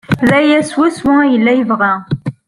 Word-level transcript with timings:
D 0.29 0.29
aya 0.39 0.59
swaswa 0.71 1.13
ay 1.21 1.29
yella 1.33 1.51
yebɣa. 1.57 1.93